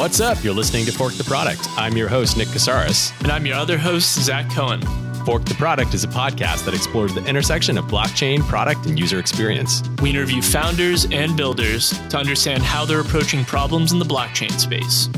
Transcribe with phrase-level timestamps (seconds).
[0.00, 0.42] What's up?
[0.42, 1.60] You're listening to Fork the Product.
[1.76, 3.12] I'm your host, Nick Casares.
[3.20, 4.80] And I'm your other host, Zach Cohen.
[5.26, 9.18] Fork the Product is a podcast that explores the intersection of blockchain, product, and user
[9.18, 9.82] experience.
[10.00, 15.08] We interview founders and builders to understand how they're approaching problems in the blockchain space.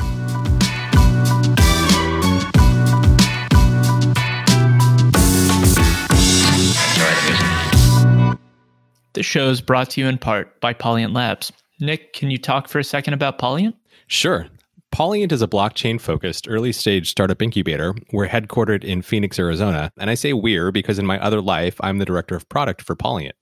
[9.13, 11.53] This show is brought to you in part by Polyient Labs.
[11.79, 13.75] Nick, can you talk for a second about Polyient?
[14.09, 14.49] Sure.
[14.93, 17.95] Polyient is a blockchain focused early stage startup incubator.
[18.13, 19.91] We're headquartered in Phoenix, Arizona.
[19.99, 22.95] And I say we're because in my other life, I'm the director of product for
[22.95, 23.33] Polyient.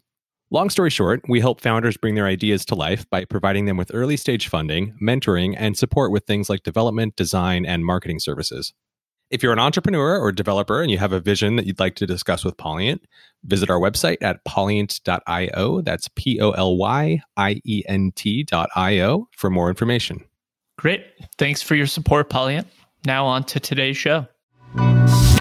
[0.53, 3.91] Long story short, we help founders bring their ideas to life by providing them with
[3.93, 8.73] early stage funding, mentoring, and support with things like development, design, and marketing services.
[9.31, 12.07] If you're an entrepreneur or developer and you have a vision that you'd like to
[12.07, 13.01] discuss with Polyient,
[13.43, 15.81] visit our website at polyient.io.
[15.81, 20.25] That's P O L Y I E N T.io for more information.
[20.81, 21.05] Great.
[21.36, 22.64] Thanks for your support, Polyient.
[23.05, 24.28] Now on to today's show.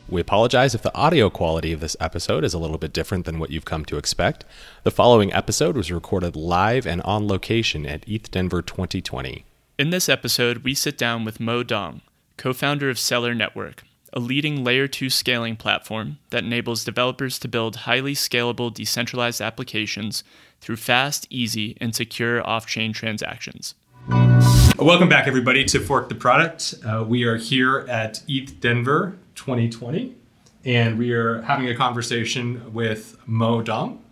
[0.09, 3.39] We apologize if the audio quality of this episode is a little bit different than
[3.39, 4.43] what you've come to expect.
[4.83, 9.45] The following episode was recorded live and on location at ETH Denver 2020.
[9.77, 12.01] In this episode, we sit down with Mo Dong,
[12.35, 17.47] co founder of Celer Network, a leading layer 2 scaling platform that enables developers to
[17.47, 20.21] build highly scalable decentralized applications
[20.59, 23.73] through fast, easy, and secure off chain transactions.
[24.09, 26.73] Welcome back, everybody, to Fork the Product.
[26.85, 30.15] Uh, we are here at ETH Denver 2020,
[30.65, 34.03] and we are having a conversation with Mo Dong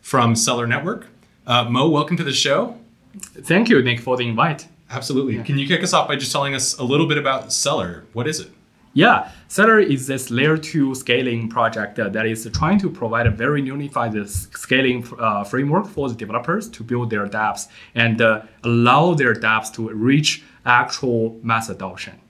[0.00, 1.08] from Celer Network.
[1.46, 2.78] Uh, Mo, welcome to the show.
[3.18, 4.68] Thank you, Nick, for the invite.
[4.90, 5.36] Absolutely.
[5.36, 5.42] Yeah.
[5.42, 8.04] Can you kick us off by just telling us a little bit about Celer?
[8.12, 8.50] What is it?
[8.92, 13.62] Yeah, Celer is this layer two scaling project that is trying to provide a very
[13.62, 19.34] unified scaling uh, framework for the developers to build their dApps and uh, allow their
[19.34, 22.20] dApps to reach actual mass adoption.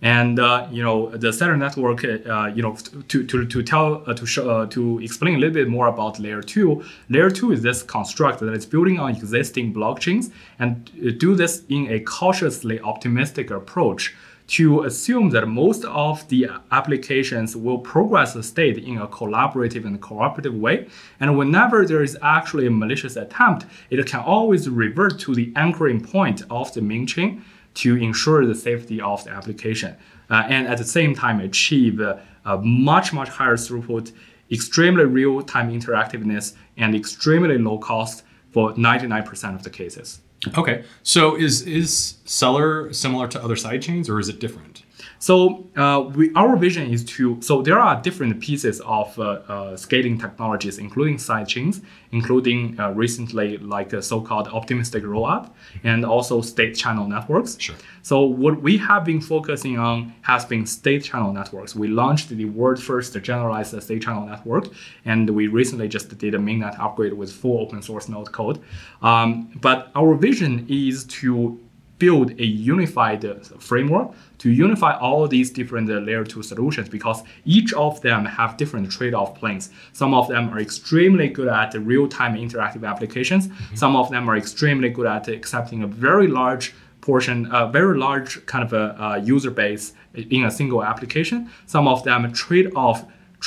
[0.00, 2.74] And uh, you know the Celer network, uh, you know,
[3.08, 6.18] to to, to tell uh, to show uh, to explain a little bit more about
[6.18, 6.82] layer two.
[7.10, 11.92] Layer two is this construct that is building on existing blockchains and do this in
[11.92, 14.14] a cautiously optimistic approach
[14.50, 20.00] to assume that most of the applications will progress the state in a collaborative and
[20.00, 20.88] cooperative way.
[21.20, 26.00] And whenever there is actually a malicious attempt, it can always revert to the anchoring
[26.02, 27.44] point of the main chain
[27.74, 29.94] to ensure the safety of the application.
[30.28, 34.10] Uh, and at the same time, achieve a, a much, much higher throughput,
[34.50, 40.22] extremely real-time interactiveness, and extremely low cost for 99% of the cases.
[40.56, 40.84] Okay.
[41.02, 44.82] So is is Celer similar to other sidechains or is it different?
[45.20, 49.76] So uh, we, our vision is to so there are different pieces of uh, uh,
[49.76, 55.50] scaling technologies, including sidechains, including uh, recently like a so-called optimistic rollup,
[55.84, 57.60] and also state channel networks.
[57.60, 57.76] Sure.
[58.00, 61.76] So what we have been focusing on has been state channel networks.
[61.76, 64.68] We launched the world first generalized state channel network,
[65.04, 68.58] and we recently just did a mainnet upgrade with full open source node code.
[69.02, 71.60] Um, but our vision is to
[71.98, 73.22] build a unified
[73.62, 78.90] framework to unify all these different layer 2 solutions because each of them have different
[78.90, 79.70] trade-off planes.
[79.92, 83.48] Some of them are extremely good at real-time interactive applications.
[83.48, 83.76] Mm-hmm.
[83.76, 88.44] Some of them are extremely good at accepting a very large portion, a very large
[88.46, 91.50] kind of a, a user base in a single application.
[91.66, 93.04] Some of them trade off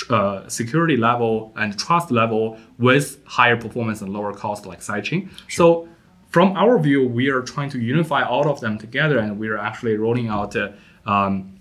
[0.09, 5.29] uh, security level and trust level with higher performance and lower cost like sidechain.
[5.47, 5.85] Sure.
[5.85, 5.89] So
[6.33, 9.57] from our view, we are trying to unify all of them together, and we are
[9.57, 10.71] actually rolling out uh,
[11.05, 11.59] um,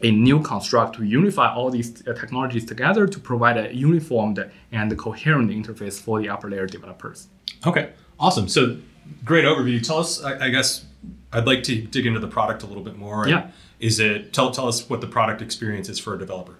[0.00, 4.38] a new construct to unify all these uh, technologies together to provide a uniformed
[4.70, 7.26] and coherent interface for the upper layer developers.
[7.66, 7.90] Okay,
[8.20, 8.46] awesome.
[8.46, 8.76] So,
[9.24, 9.84] great overview.
[9.84, 10.84] Tell us, I, I guess,
[11.32, 13.26] I'd like to dig into the product a little bit more.
[13.28, 13.50] Yeah.
[13.80, 16.54] Is it tell tell us what the product experience is for a developer?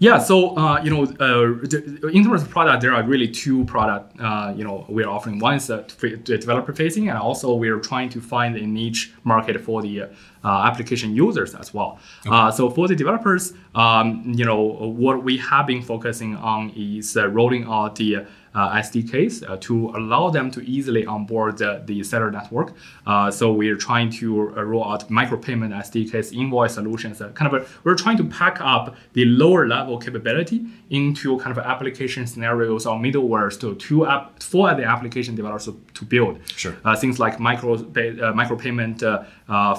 [0.00, 4.18] Yeah, so uh, you know, uh, in terms of product, there are really two product.
[4.18, 5.82] Uh, you know, we're offering one is the
[6.24, 10.08] developer facing, and also we're trying to find a niche market for the uh,
[10.42, 11.98] application users as well.
[12.26, 12.34] Okay.
[12.34, 17.14] Uh, so for the developers, um, you know, what we have been focusing on is
[17.18, 21.82] uh, rolling out the uh, Uh, SDKs uh, to allow them to easily onboard the,
[21.86, 22.74] the Celer network.
[23.06, 27.22] Uh, so we're trying to uh, roll out micropayment SDKs, invoice solutions.
[27.22, 31.56] Uh, kind of a, we're trying to pack up the lower level capability into kind
[31.56, 36.40] of application scenarios or middlewares to, to app, for the application developers to, build.
[36.56, 36.72] Sure.
[36.96, 39.04] things like micro micropayment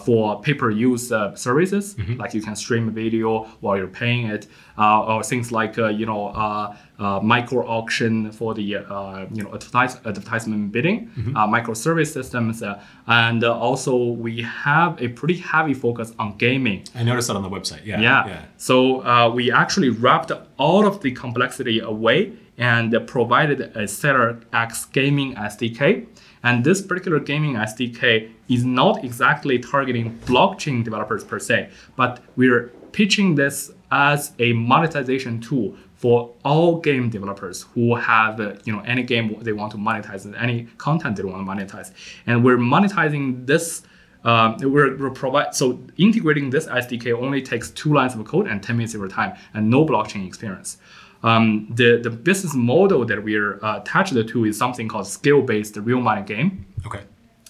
[0.04, 2.20] for pay per use services, mm-hmm.
[2.20, 4.48] like you can stream a video while you're paying it.
[4.78, 9.44] uh, or things like uh, you know uh, uh, micro auction for the uh, you
[9.44, 15.38] know advertise, advertisement bidding, uh, microservice systems, uh, and uh, also we have a pretty
[15.38, 16.84] heavy focus on gaming.
[16.96, 17.86] I noticed that on the website.
[17.86, 18.02] Yeah.
[18.02, 18.46] Yeah.
[18.58, 24.86] So uh, we actually wrapped all of the complexity away and provided a Seller X
[24.86, 26.08] gaming SDK.
[26.44, 32.72] And this particular gaming SDK is not exactly targeting blockchain developers per se, but we're
[32.92, 38.82] pitching this as a monetization tool for all game developers who have uh, you know
[38.82, 41.92] any game they want to monetize, any content they want to monetize,
[42.26, 43.84] and we're monetizing this
[44.24, 48.62] um, we're, we're provide so integrating this SDK only takes two lines of code and
[48.62, 50.78] 10 minutes of your time and no blockchain experience.
[51.24, 56.02] Um, the, the business model that we're uh, attached to is something called skill-based real
[56.02, 56.66] money game.
[56.86, 57.02] Okay.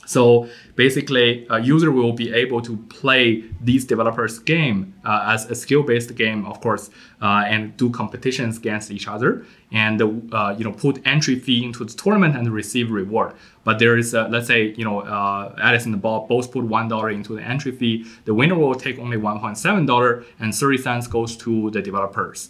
[0.05, 5.55] So basically, a user will be able to play these developers' game uh, as a
[5.55, 6.89] skill-based game, of course,
[7.21, 11.85] uh, and do competitions against each other, and uh, you know put entry fee into
[11.85, 13.33] the tournament and receive reward.
[13.63, 16.89] But there is, uh, let's say, you know, uh, Alice and Bob both put one
[16.89, 18.05] dollar into the entry fee.
[18.25, 21.81] The winner will take only one point seven dollar, and thirty cents goes to the
[21.81, 22.49] developers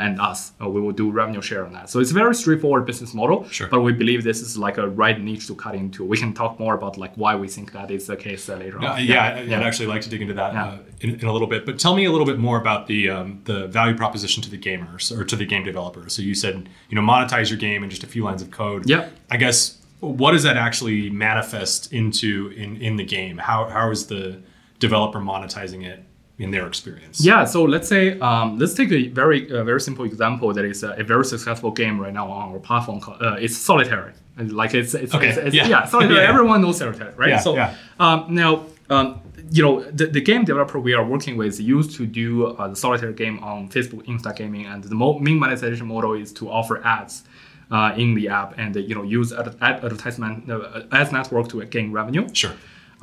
[0.00, 0.52] and us.
[0.60, 1.90] Uh, we will do revenue share on that.
[1.90, 3.48] So it's a very straightforward business model.
[3.48, 3.68] Sure.
[3.68, 6.04] But we believe this is like a right niche to cut into.
[6.04, 8.78] We can talk more about like why we think that is the case uh, later
[8.80, 9.04] Uh, on.
[9.04, 10.64] yeah, I- I'd actually like to dig into that Yeah.
[10.66, 11.66] uh, in, in a little bit.
[11.66, 14.58] But tell me a little bit more about the um, the value proposition to the
[14.58, 16.12] gamers or to the game developers.
[16.14, 18.88] So you said you know monetize your game in just a few lines of code.
[18.88, 19.12] Yep.
[19.30, 23.38] I guess what does that actually manifest into in in the game?
[23.38, 24.38] How how is the
[24.78, 26.04] developer monetizing it
[26.38, 27.24] in their experience?
[27.24, 30.82] Yeah, so let's say um, let's take a very uh, very simple example that is
[30.82, 33.00] a, a very successful game right now on our platform.
[33.00, 34.12] Called, uh, it's solitary.
[34.38, 35.66] And Like it's it's, Okay, it's, it's yeah.
[35.68, 36.16] yeah, solitary.
[36.20, 36.28] Yeah.
[36.28, 37.30] Everyone knows solitary, right?
[37.30, 37.74] Yeah, so yeah.
[38.00, 38.64] Um, now.
[38.90, 39.20] Um,
[39.54, 42.76] you know the, the game developer we are working with used to do uh, the
[42.76, 46.80] solitaire game on Facebook Insta Gaming, and the mo- main monetization model is to offer
[46.86, 47.24] ads
[47.70, 51.48] uh, in the app and uh, you know use ad, ad advertisement uh, ads network
[51.48, 52.26] to gain revenue.
[52.32, 52.52] Sure.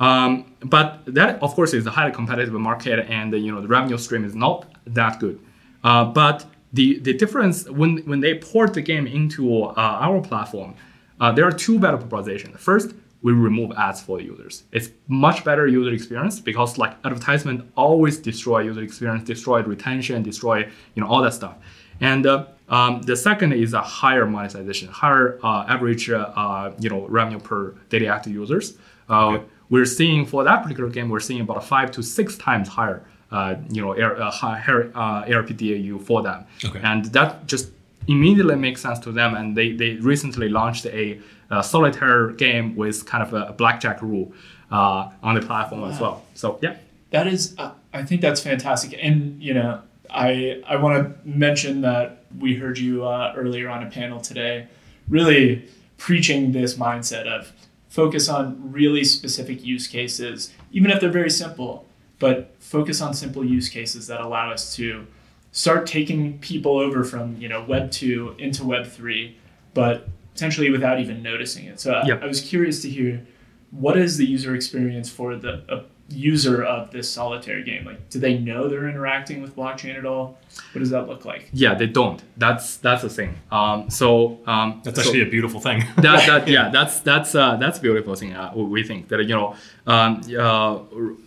[0.00, 3.98] Um, but that, of course, is a highly competitive market, and you know the revenue
[3.98, 5.38] stream is not that good.
[5.84, 10.74] Uh, but the the difference when when they port the game into uh, our platform,
[11.20, 12.58] uh, there are two better propositions.
[12.58, 14.64] First, we remove ads for users.
[14.72, 20.60] It's much better user experience because like advertisement always destroy user experience, destroy retention, destroy
[20.94, 21.56] you know all that stuff.
[22.00, 27.06] And uh, um, the second is a higher monetization, higher uh, average uh, you know
[27.08, 28.78] revenue per daily active users.
[29.10, 29.44] Uh, Okay.
[29.70, 33.02] We're seeing for that particular game, we're seeing about a five to six times higher,
[33.30, 36.80] uh, you know, air, uh, higher uh, ARPDAU for them, Okay.
[36.82, 37.70] and that just
[38.08, 39.34] immediately makes sense to them.
[39.34, 41.20] And they, they recently launched a,
[41.50, 44.32] uh solitaire game with kind of a, a blackjack rule
[44.70, 46.22] uh, on the platform as well.
[46.34, 46.76] So yeah,
[47.10, 48.96] That is, uh, I think that's fantastic.
[49.02, 53.82] And, you know, I, I want to mention that we heard you uh, earlier on
[53.84, 54.68] a panel today
[55.08, 55.68] really
[55.98, 57.52] preaching this mindset of
[57.90, 61.86] focus on really specific use cases, even if they're very simple,
[62.18, 65.06] but focus on simple use cases that allow us to
[65.52, 69.36] start taking people over from, you know, Web 2 into Web 3,
[69.74, 71.80] but potentially without even noticing it.
[71.80, 72.22] So I- Yep.
[72.22, 73.26] I was curious to hear
[73.72, 77.84] what is the user experience for the a user of this solitaire game?
[77.84, 80.38] Like, do they know they're interacting with blockchain at all?
[80.72, 81.48] What does that look like?
[81.52, 82.22] yeah, they don't.
[82.36, 83.38] That's that's the thing.
[83.52, 85.84] Um, so um, That's so- actually a beautiful thing.
[85.96, 89.20] that, that yeah that's that's uh, that's a beautiful thing uh, we we think that
[89.20, 89.54] you know
[89.86, 90.78] um, uh,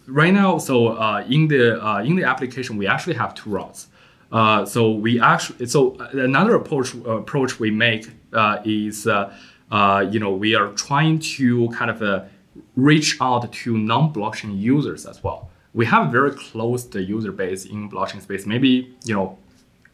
[0.08, 3.88] right now so uh, in the uh, in the application we actually have two routes
[4.32, 9.34] uh, so we actually so another approach approach we make uh, is uh,
[9.72, 12.24] uh, you know we are trying to kind of uh,
[12.76, 17.90] reach out to non-blockchain users as well we have a very closed user base in
[17.90, 19.38] blockchain space maybe you know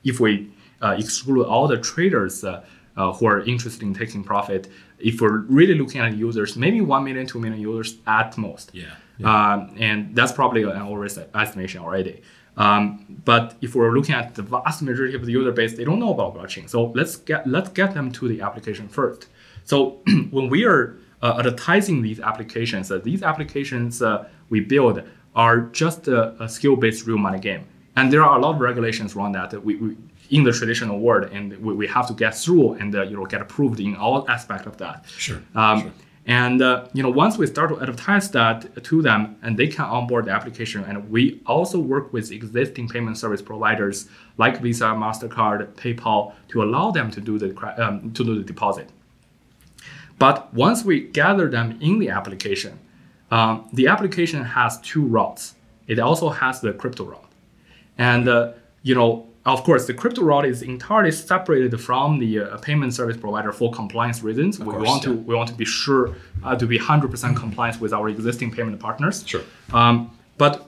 [0.03, 0.49] if we
[0.81, 2.63] uh, exclude all the traders uh,
[2.95, 4.67] uh, who are interested in taking profit,
[4.99, 8.71] if we're really looking at users, maybe 1 million, 2 million users at most.
[8.73, 12.21] Yeah, Um, and that's probably an over estimation already.
[12.57, 15.99] Um, but if we're looking at the vast majority of the user base, they don't
[15.99, 16.69] know about blockchain.
[16.69, 19.27] So let's get let's get them to the application first.
[19.63, 25.03] So when we are advertising these applications, uh, these applications uh, we build
[25.35, 29.15] are just a, a skill-based real money game, and there are a lot of regulations
[29.15, 29.49] around that.
[29.51, 29.95] that we, we
[30.29, 33.25] in the traditional world, and we, we have to get through and uh, you know
[33.25, 35.05] get approved in all aspect of that.
[35.17, 35.91] Sure, Um, sure.
[36.25, 39.85] And uh, you know, once we start to advertise that to them, and they can
[39.85, 44.07] onboard the application, and we also work with existing payment service providers
[44.37, 47.49] like Visa, Mastercard, PayPal to allow them to do the
[47.83, 48.89] um, to do the deposit.
[50.19, 52.77] But once we gather them in the application,
[53.31, 55.55] um, the application has two routes.
[55.87, 57.31] It also has the crypto route,
[57.97, 58.51] and uh,
[58.83, 63.17] you know of course, the crypto wallet is entirely separated from the uh, payment service
[63.17, 64.59] provider for compliance reasons.
[64.59, 67.93] we course, want to we want to be sure uh, to be 100% compliant with
[67.93, 69.23] our existing payment partners.
[69.25, 69.41] Sure.
[69.73, 70.67] Um, but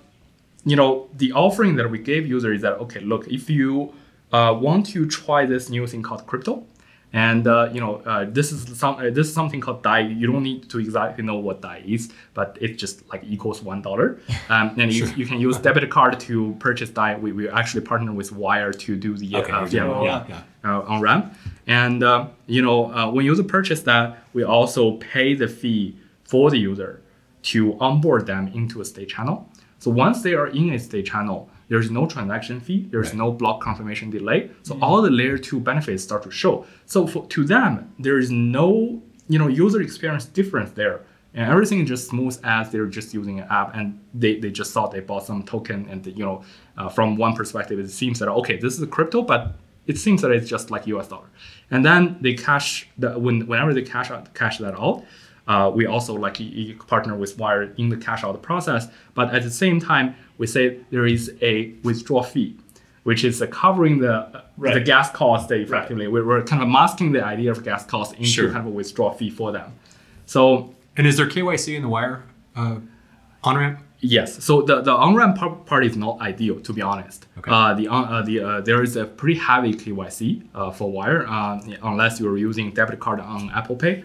[0.64, 3.94] you know, the offering that we gave users is that okay, look, if you
[4.32, 6.64] uh, want to try this new thing called crypto,
[7.14, 10.00] and uh, you know, uh, this is some uh, this is something called DAI.
[10.00, 13.82] You don't need to exactly know what DAI is, but it's just like equals one
[13.82, 14.20] dollar.
[14.50, 17.16] Um, and you, you can use debit card to purchase DAI.
[17.16, 19.52] We, we actually partner with Wire to do the Okay.
[19.52, 21.34] uh, yeah, yeah, uh, on ramp.
[21.68, 26.50] And uh, you know, uh, when user purchase that, we also pay the fee for
[26.52, 27.02] the user
[27.44, 29.50] to onboard them into a state channel.
[29.80, 33.24] So once they are in a state channel, there's no transaction fee, there's Right.
[33.24, 34.40] no block confirmation delay.
[34.68, 36.54] So all the layer two benefits start to show.
[36.94, 37.72] So for, to them,
[38.06, 39.02] there is no
[39.34, 40.98] you know user experience difference there.
[41.34, 43.86] And everything is just smooth as they're just using an app and
[44.22, 46.38] they, they just thought they bought some token and you know
[46.78, 49.42] uh, from one perspective it seems that okay this is a crypto but
[49.92, 51.30] it seems that it's just like US dollar.
[51.74, 52.70] And then they cash
[53.02, 54.98] the when whenever they cash out cash that out,
[55.52, 56.38] uh, we also like
[56.94, 58.84] partner with Wire in the cash out process.
[59.18, 60.08] But at the same time,
[60.42, 61.54] we say there is a
[61.88, 62.52] withdrawal fee,
[63.04, 64.16] which is covering the
[64.76, 66.08] the gas cost effectively.
[66.14, 68.48] We're, we're kind of masking the idea of gas cost into Sure.
[68.54, 69.70] kind of a withdrawal fee for them.
[70.34, 70.42] So
[70.98, 72.18] And is there KYC in the wire
[72.62, 72.78] uh,
[73.48, 73.78] on ramp?
[74.18, 74.44] Yes.
[74.48, 77.20] So the, the on-ramp par- part is not ideal, to be honest.
[77.38, 77.52] Okay.
[77.56, 80.18] Uh, the on, uh, the uh, there is a pretty heavy KYC
[80.56, 83.96] uh, for Wire, uh, unless you're using debit card on Apple Pay.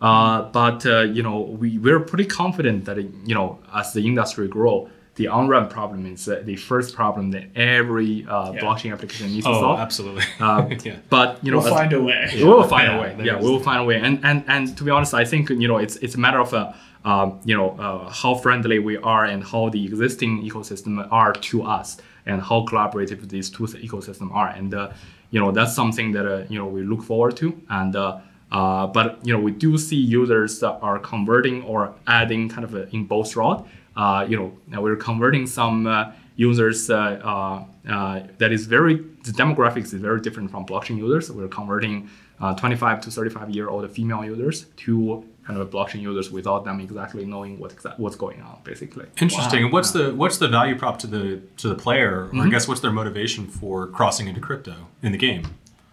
[0.00, 2.96] Uh, but uh, you know we we're pretty confident that
[3.30, 3.48] you know
[3.80, 4.76] as the industry grow,
[5.16, 8.60] the on-ramp problem is uh, the first problem that every uh, Yeah.
[8.62, 9.78] blockchain application needs to Oh, solve.
[9.80, 10.24] absolutely.
[10.40, 10.96] Uh, yeah.
[11.08, 12.30] But you know, We'll find a way.
[12.34, 13.16] we will find Yeah, a way.
[13.28, 13.98] Yeah, we will find a way.
[14.06, 16.52] And and and to be honest, I think you know it's it's a matter of
[16.52, 16.72] uh,
[17.10, 21.62] um, you know uh, how friendly we are and how the existing ecosystem are to
[21.62, 24.48] us and how collaborative these two ecosystems are.
[24.48, 24.90] And uh,
[25.30, 27.46] you know that's something that uh, you know we look forward to.
[27.68, 28.18] And uh,
[28.50, 32.74] uh, but you know we do see users that are converting or adding kind of
[32.74, 33.64] a, in both route.
[33.96, 34.36] Uh, you
[34.68, 35.86] know we're converting some.
[35.86, 40.96] Uh, users uh, uh, uh, that is very the demographics is very different from blockchain
[40.98, 41.30] users.
[41.30, 42.10] We're converting
[42.40, 46.80] uh, 25 to 35 year old female users to kind of blockchain users without them
[46.80, 49.06] exactly knowing what exa- what's going on, basically.
[49.20, 49.62] Interesting.
[49.62, 52.40] And what's the what's the value prop to the to the player, Mm-hmm.
[52.40, 54.74] or I guess what's their motivation for crossing into crypto
[55.04, 55.42] in the game?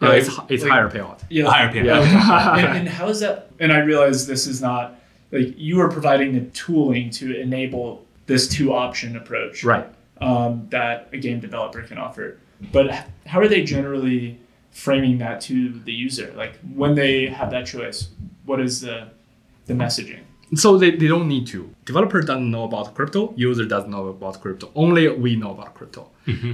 [0.01, 1.20] Yeah, it's it's like- higher payout.
[1.29, 1.46] Yeah.
[1.51, 1.86] Higher payout.
[1.86, 2.58] Yeah.
[2.58, 3.51] and, and how is that?
[3.60, 4.96] And I realize this is not
[5.31, 9.88] like you are providing the tooling to enable this two option approach Right.
[10.19, 12.38] um, that a game developer can offer.
[12.71, 14.39] But how are they generally
[14.71, 15.55] framing that to
[15.88, 16.31] the user?
[16.35, 18.09] Like when they have that choice,
[18.45, 19.09] what is the
[19.65, 20.21] the messaging?
[20.53, 21.73] So they, they don't need to.
[21.85, 23.33] Developer doesn't know about crypto.
[23.38, 24.69] User doesn't know about crypto.
[24.75, 26.09] Only we know about crypto.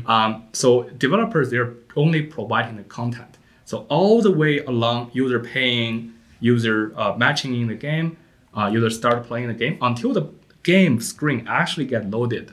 [0.06, 3.38] Um, so developers they're only providing the content.
[3.66, 8.18] So all the way along, user paying, user uh, matching in the game,
[8.58, 10.26] uh, user start playing the game until the
[10.64, 12.52] game screen actually get loaded.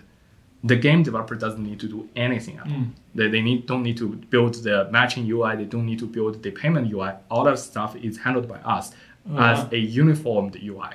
[0.72, 2.84] The game developer doesn't need to do anything at all.
[3.14, 5.56] They, they need don't need to build the matching UI.
[5.56, 7.10] They don't need to build the payment UI.
[7.30, 8.92] All that stuff is handled by us
[9.38, 10.90] as a uniformed UI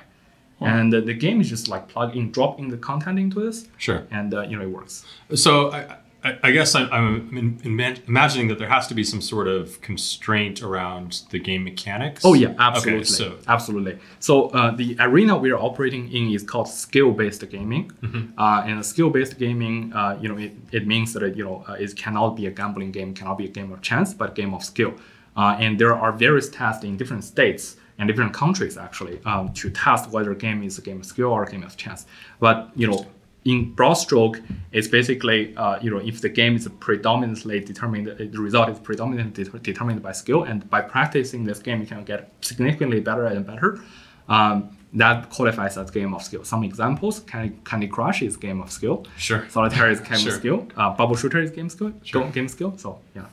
[0.60, 3.66] and uh, the game is just like plug in drop in the content into this
[3.78, 4.00] Sure.
[4.18, 4.94] and uh, you know it works
[5.34, 9.04] So I, I, I guess I'm, I'm in, in, imagining that there has to be
[9.04, 12.22] some sort of constraint around the game mechanics.
[12.24, 13.00] oh yeah absolutely.
[13.00, 13.98] Okay, so absolutely.
[14.18, 17.90] So uh, the arena we are operating in is called skill based gaming
[18.38, 21.72] uh, and skill based gaming uh, you know it, it means that you know uh,
[21.72, 24.54] it cannot be a gambling game cannot be a game of chance but a game
[24.54, 24.94] of skill.
[25.36, 29.70] Uh, and there are various tests in different states and different countries actually um, to
[29.70, 32.06] test whether a game is a game of skill or a game of chance.
[32.40, 33.06] But you know
[33.44, 34.40] in broad stroke,
[34.72, 39.44] it's basically uh, you know if the game is predominantly determined, the result is predominantly
[39.44, 43.46] det- determined by skill, and by practicing this game, you can get significantly better and
[43.46, 43.80] better.
[44.28, 46.44] Um, that qualifies as game of skill.
[46.44, 49.06] Some examples: Candy, Candy Crush is game of skill.
[49.16, 49.46] Sure.
[49.48, 50.32] Solitaire is game Sure.
[50.32, 50.68] of skill.
[50.76, 51.92] Uh, Bubble Shooter is game skill.
[52.02, 52.22] Sure.
[52.22, 52.76] Don't game skill.
[52.76, 53.26] So yeah.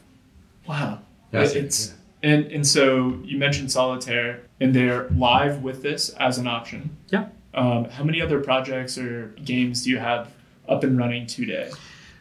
[0.68, 1.00] Wow.
[1.34, 1.54] Yes.
[1.56, 6.96] it's and and so you mentioned solitaire, and they're live with this as an option.
[7.10, 7.26] Yeah.
[7.58, 10.32] Um, how many other projects or games do you have
[10.70, 11.72] up and running today?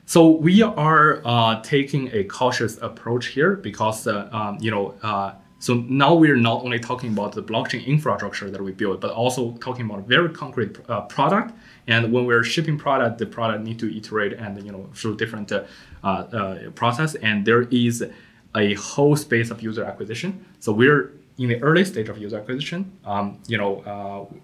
[0.07, 4.95] So we are uh, taking a cautious approach here because uh, um, you know.
[5.03, 9.11] Uh, so now we're not only talking about the blockchain infrastructure that we build, but
[9.11, 11.55] also talking about a very concrete uh, product.
[11.87, 15.51] And when we're shipping product, the product need to iterate and you know through different
[15.53, 15.65] uh,
[16.05, 17.15] uh, process.
[17.17, 18.05] And there is
[18.55, 20.45] a whole space of user acquisition.
[20.61, 22.93] So we're in the early stage of user acquisition.
[23.05, 24.35] Um, you know, uh,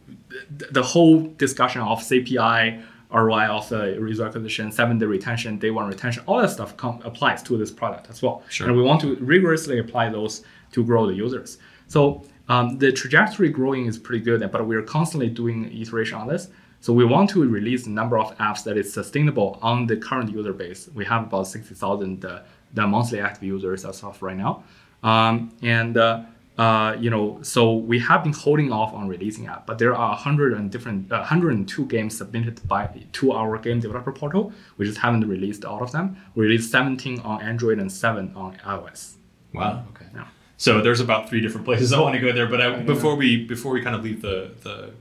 [0.59, 2.83] th- the whole discussion of CPI
[3.13, 7.01] ROI of the user acquisition, seven day retention, day one retention, all that stuff com-
[7.05, 8.43] applies to this product as well.
[8.49, 8.67] Sure.
[8.67, 11.59] And we want to rigorously apply those to grow the users.
[11.89, 16.49] So um, the trajectory growing is pretty good, but we're constantly doing iteration on this.
[16.81, 20.31] So we want to release a number of apps that is sustainable on the current
[20.33, 20.89] user base.
[20.95, 22.43] We have about 60,000 uh,
[22.75, 24.65] the monthly active users as of right now.
[25.03, 26.23] Um, and uh,
[26.59, 30.11] uh, you know, so we have been holding off on releasing app, but there are
[30.11, 34.53] 100 and different, uh, 102 games submitted by to our game developer portal.
[34.77, 36.17] We just haven't released all of them.
[36.35, 39.15] We released 17 on Android and seven on iOS.
[39.55, 39.85] Wow.
[39.95, 40.07] Okay.
[40.15, 40.27] Yeah.
[40.59, 43.45] So there's about three different places I want to go there, but I, before we
[43.45, 44.93] before we kind of leave the the,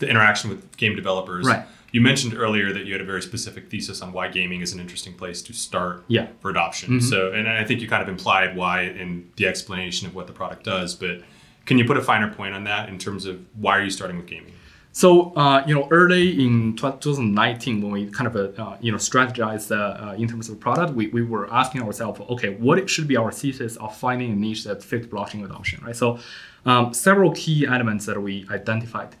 [0.00, 1.64] the interaction with game developers, Right.
[1.92, 4.80] You mentioned earlier that you had a very specific thesis on why gaming is an
[4.80, 6.22] interesting place to start Yeah.
[6.22, 6.38] Mm-hmm.
[6.40, 7.00] for adoption.
[7.00, 10.32] So, and I think you kind of implied why in the explanation of what the
[10.32, 11.20] product does, but
[11.66, 14.16] can you put a finer point on that in terms of why are you starting
[14.16, 14.52] with gaming?
[14.94, 18.98] So uh, you know, early in 2019, when we kind of uh, uh, you know
[18.98, 23.08] strategized uh, uh, in terms of product, we, we were asking ourselves, okay, what should
[23.08, 25.96] be our thesis of finding a niche that fits blockchain adoption, right?
[25.96, 26.18] So
[26.66, 29.16] um, several key elements that we identified.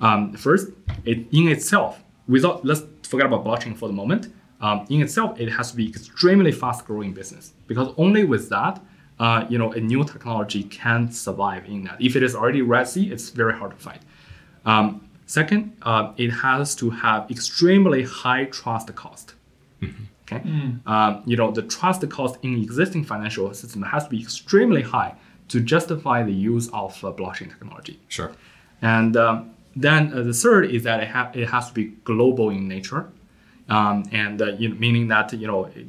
[0.00, 0.70] Um, first,
[1.04, 4.32] it in itself, without let's forget about blockchain for the moment.
[4.60, 8.80] Um, in itself, it has to be extremely fast-growing business because only with that,
[9.18, 12.00] uh, you know, a new technology can survive in that.
[12.00, 14.02] If it is already Red Sea, it's very hard to fight.
[14.64, 19.34] Um, second, uh, it has to have extremely high trust cost.
[20.24, 20.42] Okay,
[20.86, 25.14] um, you know the trust cost in existing financial system has to be extremely high
[25.48, 28.00] to justify the use of uh, blockchain technology.
[28.08, 28.32] Sure.
[28.80, 32.50] And um, then uh, the third is that it, ha- it has to be global
[32.50, 33.08] in nature,
[33.68, 35.86] um, and uh, you know, meaning that you know it,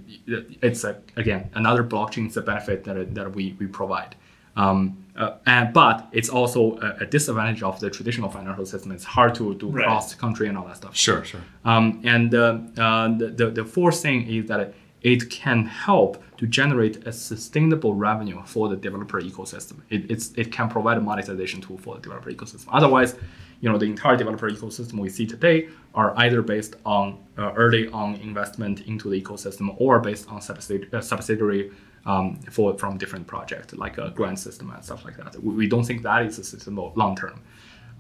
[0.62, 4.16] it's a, again another blockchain is a benefit that, that we, we provide.
[4.56, 8.92] Um, uh, and but it's also a, a disadvantage of the traditional financial system.
[8.92, 9.86] It's hard to do Right.
[9.86, 10.96] cross country and all that stuff.
[10.96, 11.24] Sure.
[11.26, 11.42] Sure.
[11.66, 16.48] Um, and uh, uh, the, the, the fourth thing is that it can help to
[16.48, 19.82] generate a sustainable revenue for the developer ecosystem.
[19.90, 22.68] It, it's, it can provide a monetization tool for the developer ecosystem.
[22.72, 23.16] Otherwise,
[23.64, 27.88] you know, the entire developer ecosystem we see today are either based on uh, early
[27.88, 31.72] on investment into the ecosystem or based on subsidiary,
[32.06, 35.42] uh, um, for from different projects like a grant system and stuff like that.
[35.42, 37.40] We, don't think that is a sustainable long term.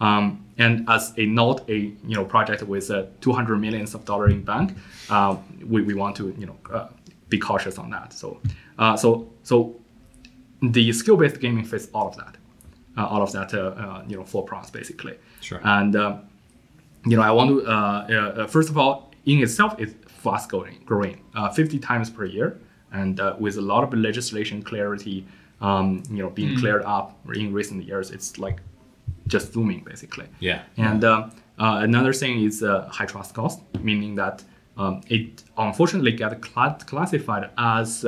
[0.01, 4.29] Um, and as a not a you know project with uh, 200 millions of dollar
[4.29, 4.75] in bank,
[5.09, 6.89] uh, we, we want to you know uh,
[7.29, 8.11] be cautious on that.
[8.11, 8.41] So
[8.77, 9.79] uh, so so
[10.61, 12.35] the skill based gaming fits all of that,
[12.97, 13.53] all of that
[14.09, 15.15] you know four prongs basically.
[15.43, 15.61] Sure.
[15.63, 16.17] And uh,
[17.05, 20.81] you know I want to uh, uh, first of all in itself it's fast growing,
[20.85, 22.59] growing uh, 50 times per year,
[22.91, 25.25] and uh, with a lot of legislation clarity,
[25.61, 28.59] um, you know being cleared up in recent years, it's like
[29.27, 30.27] just zooming basically.
[30.39, 30.61] Yeah.
[30.77, 31.29] And uh,
[31.59, 34.43] uh, another thing is uh, high trust cost, meaning that
[34.77, 38.05] um, it unfortunately get cla- classified as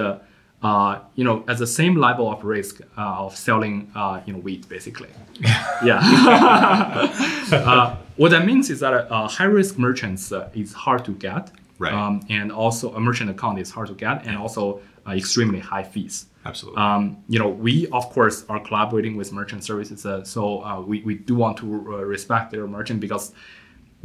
[0.66, 4.40] uh, you know at the same level of risk uh, of selling uh, you know
[4.40, 5.10] wheat basically.
[5.90, 6.00] yeah.
[7.52, 11.52] uh, what that means is that uh, high risk merchants uh, is hard to get.
[11.78, 11.94] Right.
[11.94, 15.84] Um, and also a merchant account is hard to get, and also uh, extremely high
[15.84, 16.28] fees.
[16.46, 16.82] Absolutely.
[16.82, 21.02] Um, you know, we of course are collaborating with merchant services, uh, so uh, we,
[21.02, 23.34] we do want to uh, respect their merchant because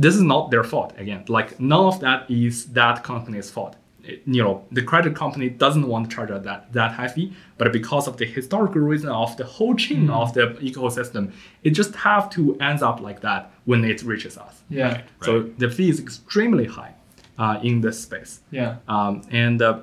[0.00, 0.92] this is not their fault.
[0.98, 3.76] Again, like none of that is that company's fault.
[4.10, 7.26] It- you know, the credit company doesn't want to charge us that that high fee,
[7.58, 11.24] but because of the historical reason of the whole chain of the ecosystem,
[11.66, 14.54] it just have to ends up like that when it reaches us.
[14.80, 14.92] Yeah.
[15.26, 15.30] So
[15.62, 16.94] the fee is extremely high
[17.42, 18.32] uh, in this space.
[18.50, 18.70] Yeah.
[18.94, 19.78] Um, and uh,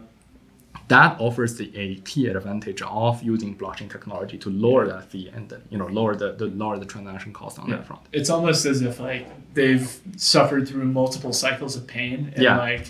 [0.90, 5.52] that offers the, a key advantage of using blockchain technology to lower that fee and
[5.52, 8.02] uh, you know lower the, the lower the transaction cost on that front.
[8.14, 12.58] It's almost as if like they've suffered through multiple cycles of pain and Yeah.
[12.58, 12.86] like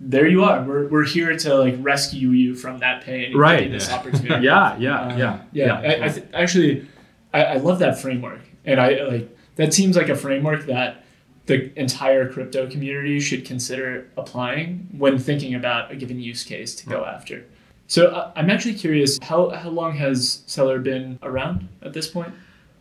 [0.00, 0.62] there you are.
[0.62, 3.70] We're, we're here to like rescue you from that pain and Right.
[3.70, 4.44] this opportunity.
[4.44, 5.74] Yeah, yeah, Um, yeah, yeah.
[5.74, 6.86] I, I th- actually,
[7.34, 11.04] I, I love that framework, and I like that seems like a framework that
[11.46, 16.86] the entire crypto community should consider applying when thinking about a given use case to
[16.86, 17.44] go after.
[17.86, 22.32] So uh, I'm actually curious how how long has Celer been around at this point?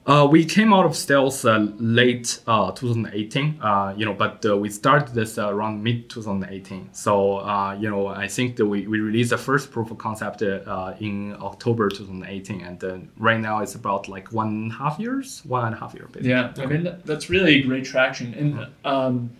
[0.07, 4.55] Uh, we came out of stealth uh, late uh, 2018, uh, you know, but uh,
[4.55, 6.87] we started this uh, around mid 2018.
[6.93, 10.41] So, uh, you know, I think that we, we released the first proof of concept
[10.41, 14.97] uh, in October 2018, and uh, right now it's about like one and a half
[14.97, 16.05] years, one and a half year.
[16.05, 16.29] Basically.
[16.29, 18.33] Yeah, I mean that's really great traction.
[18.33, 19.31] And um,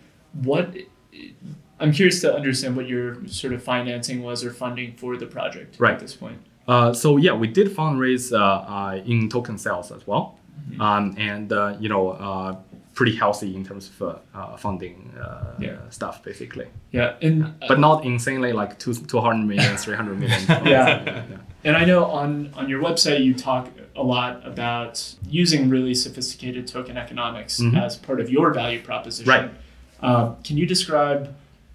[0.42, 0.76] what
[1.80, 5.76] I'm curious to understand what your sort of financing was or funding for the project
[5.78, 5.94] Right.
[5.94, 6.38] at this point.
[6.66, 10.37] Uh, so yeah, we did fundraise uh, uh, in token sales as well,
[10.80, 12.56] um, and uh, you know, uh,
[12.94, 15.76] pretty healthy in terms of uh, uh, funding uh, Yeah.
[15.90, 16.66] stuff, basically.
[16.90, 20.40] Yeah, and But not insanely like two, 200 million, 300 million.
[20.66, 21.24] Yeah.
[21.64, 26.66] And I know on, on your website you talk a lot about using really sophisticated
[26.66, 27.80] token economics Mhm.
[27.80, 29.30] as part of your value proposition.
[29.30, 29.50] Right.
[30.02, 31.34] Uh, can you describe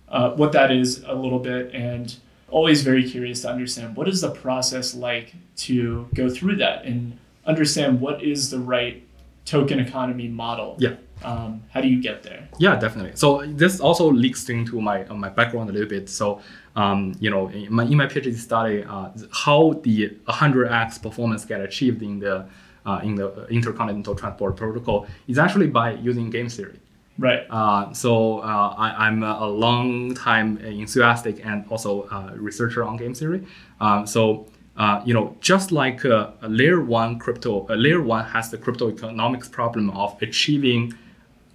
[0.09, 1.73] uh, what that is a little bit?
[1.73, 2.13] And
[2.49, 7.17] always very curious to understand what is the process like to go through that and
[7.45, 9.03] understand what is the right
[9.45, 10.75] token economy model.
[10.79, 10.95] Yeah.
[11.23, 12.47] Um, how do you get there?
[12.58, 13.15] Yeah, definitely.
[13.15, 16.10] So this also leaks into my uh, my background a little bit.
[16.10, 16.41] So
[16.75, 21.62] um, you know, in my, in my PhD study, uh, how the 100x performance get
[21.62, 22.45] achieved in the
[22.86, 26.79] uh, in the intercontinental transport protocol is actually by using game theory.
[27.17, 27.45] Right.
[27.49, 32.97] Uh, so uh, I, I'm a, a long time enthusiastic and also a researcher on
[32.97, 33.45] game theory.
[33.79, 38.25] Um, so uh, you know, just like uh, a layer one crypto, a layer one
[38.25, 40.93] has the crypto economics problem of achieving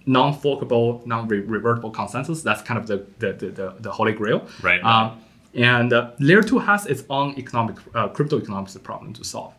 [0.05, 2.41] non-forkable, non-revertible consensus.
[2.41, 4.47] That's kind of the the, the, the, holy grail.
[4.61, 4.83] Right.
[4.83, 5.19] Um,
[5.53, 9.53] and uh, layer two has its own economic uh, crypto economics problem to solve.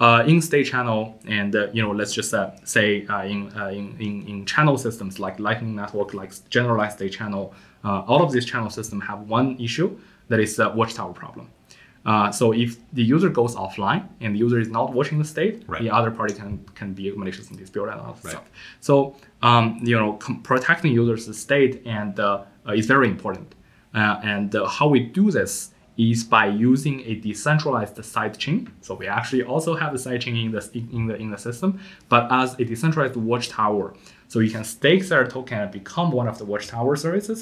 [0.00, 3.66] Uh, in state channel and uh, you know let's just uh, say uh, in, uh,
[3.66, 8.32] in, in in channel systems like lightning network like generalized state channel uh, all of
[8.32, 9.96] these channel systems have one issue
[10.28, 11.48] that is the watchtower problem
[12.10, 15.54] uh, so if the user goes offline and the user is not watching the state
[15.72, 15.82] Right.
[15.84, 18.32] the other party can can be malicious and dispute and all that Right.
[18.34, 18.46] stuff
[18.88, 18.94] so
[19.48, 22.28] um, you know com- protecting users state and uh,
[22.66, 23.48] uh, is very important
[24.00, 25.52] uh, and uh, how we do this
[26.12, 28.58] is by using a decentralized sidechain.
[28.86, 30.62] So we actually also have a sidechain in the
[30.96, 31.70] in the in the system,
[32.12, 33.86] but as a decentralized watchtower.
[34.28, 37.38] So you can stake their token and become one of the watchtower services,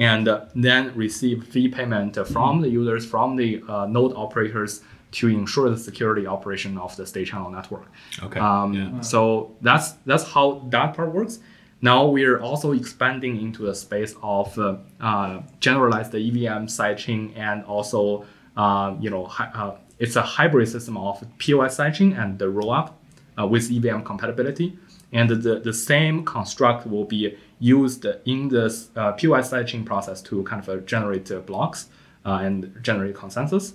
[0.00, 4.80] and then receive fee payment from the users, from the uh, node operators
[5.12, 7.86] to ensure the security operation of the state channel network.
[8.22, 8.40] Okay.
[8.40, 9.00] Um, Yeah.
[9.02, 9.20] So
[9.60, 11.40] that's that's how that part works.
[11.82, 18.24] Now we're also expanding into the space of uh, uh, generalized EVM sidechain and also
[18.56, 22.92] uh, you know hy- uh, it's a hybrid system of POS sidechain and the rollup
[23.38, 24.78] uh, with EVM compatibility.
[25.12, 30.42] And the, the same construct will be used in the uh, POS sidechain process to
[30.44, 31.88] kind of uh, generate blocks
[32.24, 33.74] uh, and generate consensus.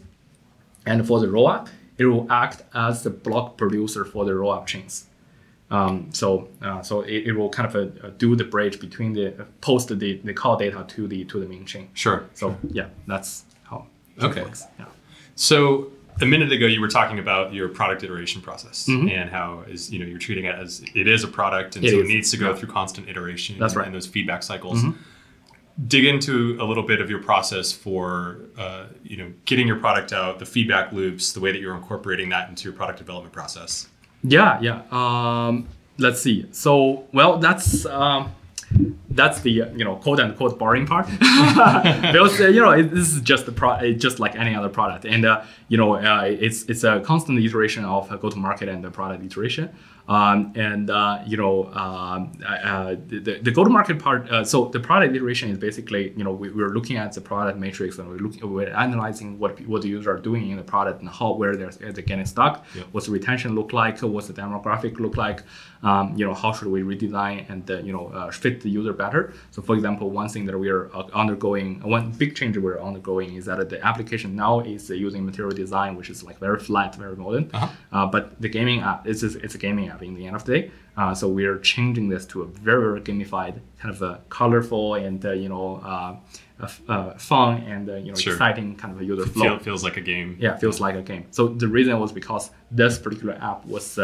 [0.85, 1.67] And for the rollup,
[1.97, 5.07] it will act as the block producer for the rollup chains.
[5.71, 9.41] Um, so uh, so it, it will kind of uh, do the bridge between the
[9.41, 11.89] uh, post the, the call data to the to the main chain.
[11.93, 12.25] Sure.
[12.33, 13.87] So yeah, that's how
[14.21, 14.43] Okay.
[14.43, 14.65] works.
[14.77, 14.85] Yeah.
[15.35, 19.11] So a minute ago, you were talking about your product iteration process Mhm.
[19.11, 21.91] and how is you know you're treating it as it is a product, and It
[21.91, 22.55] so is, it needs to go yeah.
[22.55, 23.57] through constant iteration.
[23.59, 23.85] That's and, right.
[23.87, 24.81] And those feedback cycles.
[24.83, 24.95] Mhm.
[25.87, 30.13] Dig into a little bit of your process for uh, you know getting your product
[30.13, 33.89] out, the feedback loops, the way that you're incorporating that into your product development process.
[34.23, 34.81] Yeah, yeah.
[34.91, 36.45] Um, let's see.
[36.51, 38.31] So, well, that's um,
[39.15, 43.45] that's the you know quote unquote boring part uh, you know it, this is just
[43.45, 46.83] the pro- it's just like any other product, and uh, you know uh, it's it's
[46.83, 49.69] a constant iteration of uh, go to market and the product iteration.
[50.07, 54.29] Um, and uh, you know um, uh, the, the go to market part.
[54.29, 57.57] Uh, so the product iteration is basically you know we, we're looking at the product
[57.57, 60.99] matrix and we're looking we're analyzing what what the users are doing in the product
[61.01, 62.65] and how where they're, they're getting stuck.
[62.75, 62.83] Yeah.
[62.91, 63.99] What's the retention look like?
[64.01, 65.41] What's the demographic look like?
[65.81, 68.93] Um, you know how should we redesign and uh, you know uh, fit the user
[69.03, 69.21] better?
[69.55, 73.29] So for example, one thing that we are uh, undergoing, one big change we're undergoing
[73.39, 76.91] is that the application now is uh, using material design, which is like very flat,
[77.05, 77.45] very modern.
[77.53, 77.67] Uh-huh.
[77.95, 80.51] Uh, but the gaming app, it's, it's a gaming app in the end of the
[80.57, 80.63] day.
[80.97, 84.95] Uh, so we are changing this to a very, very gamified, kind of a colorful
[84.95, 86.15] and uh, you know uh,
[86.87, 88.33] uh, fun and uh, you know Sure.
[88.33, 89.43] exciting kind of a user flow.
[89.43, 90.37] Feel, feels like a game.
[90.39, 91.25] Yeah, feels like a game.
[91.31, 93.97] So the reason was because this particular app was,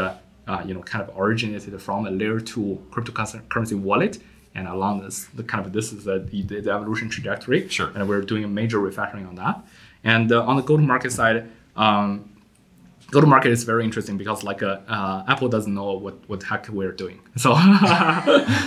[0.67, 4.13] you know, kind of originated from a layer two cryptocurrency wallet,
[4.53, 7.67] and along this, the kind of this is the, the, the evolution trajectory.
[7.69, 7.91] Sure.
[7.95, 9.63] And we're doing a major refactoring on that.
[10.03, 12.29] And uh, on the go-to-market side, um,
[13.11, 16.91] go-to-market is very interesting because like uh, uh, Apple doesn't know what what heck we're
[16.91, 17.21] doing.
[17.37, 18.65] So, uh,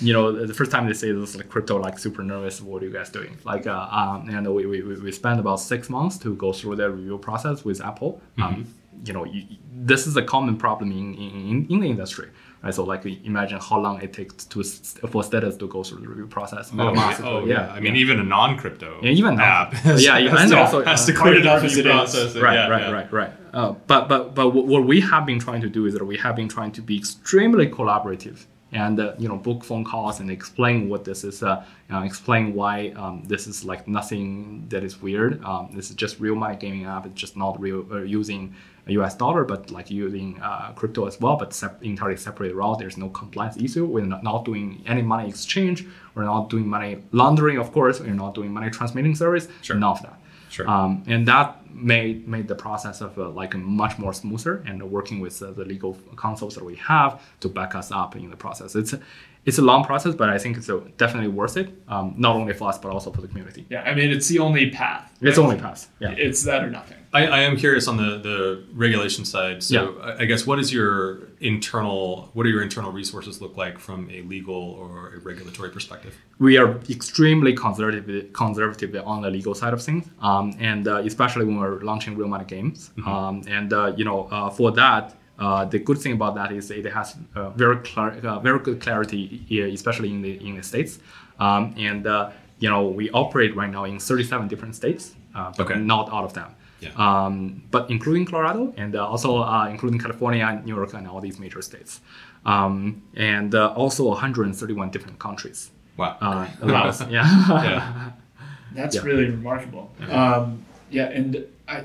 [0.00, 2.60] you know, the first time they say this like crypto, like super nervous.
[2.60, 3.36] What are you guys doing?
[3.44, 6.90] Like, uh, um, and we, we, we spent about six months to go through the
[6.90, 8.20] review process with Apple.
[8.38, 8.66] Um,
[9.04, 12.28] you know, you, this is a common problem in, in, in the industry.
[12.62, 14.62] Right, so like imagine how long it takes to
[15.08, 16.70] for status to go through the review process.
[16.72, 17.30] Oh, Massive- yeah.
[17.32, 17.72] Oh, yeah.
[17.72, 19.72] I mean, even a non-crypto Yeah, even app.
[19.84, 20.00] non-crypto.
[20.00, 21.76] Yeah, yeah, has and to, also, has uh, to clear clear it the up as
[21.76, 21.92] it is.
[21.92, 22.36] process.
[22.36, 22.90] right, Yeah, right, yeah.
[22.92, 23.32] right, right.
[23.52, 26.16] Uh, but but but what what we have been trying to do is that we
[26.18, 30.30] have been trying to be extremely collaborative and uh, you know book phone calls and
[30.30, 34.84] explain what this is, uh, you know, explain why um, this is like nothing that
[34.84, 35.42] is weird.
[35.44, 37.06] Um, this is just real money gaming app.
[37.06, 38.54] It's just not real uh, using
[38.88, 42.78] US dollar, but like using uh, crypto as well, but sep- entirely separate route.
[42.78, 43.84] There's no compliance issue.
[43.86, 45.86] We're not, not doing any money exchange.
[46.14, 48.00] We're not doing money laundering, of course.
[48.00, 49.48] We're not doing money transmitting service.
[49.62, 49.76] Sure.
[49.76, 50.18] None of that.
[50.48, 50.68] Sure.
[50.68, 55.20] Um, and that made made the process of uh, like much more smoother and working
[55.20, 58.74] with uh, the legal counsels that we have to back us up in the process.
[58.74, 58.94] It's
[59.44, 61.68] it's a long process, but I think it's uh, definitely worth it.
[61.88, 63.66] Um, not only for us, but also for the community.
[63.68, 65.10] Yeah, I mean it's the only path.
[65.20, 65.88] It's only path.
[66.00, 66.10] Yeah.
[66.10, 66.98] It's that or nothing.
[67.14, 69.62] I, I am curious on the, the regulation side.
[69.62, 73.78] So I, I guess what is your internal what do your internal resources look like
[73.78, 76.16] from a legal or a regulatory perspective?
[76.42, 81.44] we are extremely conservative, conservative on the legal side of things, um, and uh, especially
[81.44, 82.90] when we're launching real money games.
[83.06, 86.70] Um, and uh, you know, uh, for that, uh, the good thing about that is
[86.70, 90.62] it has uh, very clar- uh, very good clarity, here, especially in the in the
[90.62, 90.98] states.
[91.38, 95.66] Um, and uh, you know, we operate right now in 37 different states, uh, but
[95.70, 95.80] Okay.
[95.80, 96.54] not all of them.
[96.80, 96.90] Yeah.
[96.96, 101.38] Um, but including Colorado and uh, also uh, including California, New York, and all these
[101.38, 102.00] major states,
[102.44, 106.16] um, and uh, also 131 different countries Wow.
[106.20, 107.00] uh, allows.
[107.08, 107.24] yeah.
[107.48, 108.10] yeah.
[108.74, 109.02] That's Yeah.
[109.02, 109.90] really remarkable.
[110.10, 111.84] Um, yeah, and I,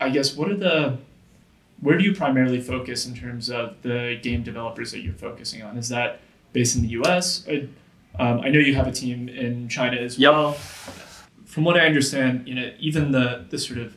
[0.00, 0.98] I guess what are the,
[1.80, 5.76] where do you primarily focus in terms of the game developers that you're focusing on?
[5.76, 6.20] Is that
[6.52, 7.46] based in the U.S.?
[7.48, 7.68] I,
[8.18, 10.32] um, I know you have a team in China as Yep.
[10.32, 10.52] well.
[11.44, 13.96] From what I understand, you know, even the the sort of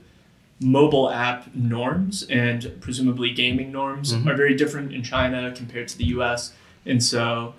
[0.60, 4.28] mobile app norms and presumably gaming norms Mhm.
[4.28, 6.54] are very different in China compared to the U.S.
[6.86, 7.54] And so,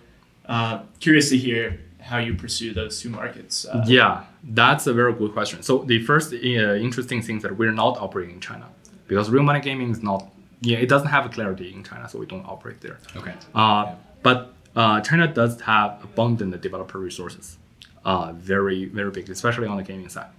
[0.46, 3.64] uh, curious to hear how you pursue those two markets.
[3.66, 5.62] Uh, Yeah, that's a very good question.
[5.62, 8.66] So the first uh, interesting thing is that we're not operating in China
[9.09, 10.29] because real money gaming is not.
[10.61, 12.99] Yeah, it doesn't have a clarity in China, so we don't operate there.
[13.16, 13.35] Okay.
[13.55, 17.59] Uh, but uh, China does have abundant developer resources,
[18.05, 20.31] uh, very very big, especially on the gaming side.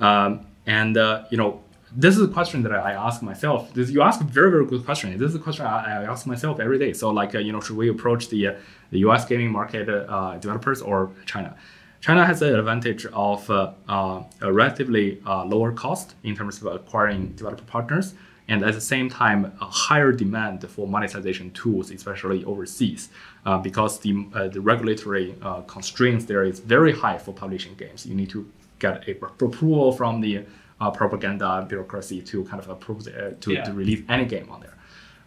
[0.00, 1.62] Um, and uh, you know,
[1.94, 3.72] this is a question that I ask myself.
[3.74, 5.16] This, you ask a very very good question.
[5.18, 6.92] This is a question I, I ask myself every day.
[6.92, 8.54] So like uh, you know, should we approach the uh,
[8.90, 9.24] the U.S.
[9.24, 11.56] gaming market uh, developers or China?
[12.02, 16.66] China has the advantage of uh, uh, a relatively uh, lower cost in terms of
[16.66, 18.14] acquiring developer partners,
[18.48, 23.08] and at the same time, a higher demand for monetization tools, especially overseas,
[23.46, 28.04] uh, because the, uh, the regulatory uh, constraints there is very high for publishing games.
[28.04, 30.44] You need to get a approval from the
[30.80, 33.62] uh, propaganda bureaucracy to kind of approve the, uh, to, Yeah.
[33.62, 34.76] to release any game on there.